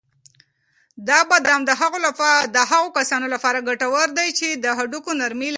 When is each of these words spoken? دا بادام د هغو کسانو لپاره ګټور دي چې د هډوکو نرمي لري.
دا 1.07 1.19
بادام 1.29 1.61
د 2.55 2.57
هغو 2.71 2.87
کسانو 2.97 3.27
لپاره 3.35 3.65
ګټور 3.69 4.07
دي 4.17 4.29
چې 4.39 4.47
د 4.63 4.65
هډوکو 4.77 5.11
نرمي 5.21 5.41
لري. 5.45 5.49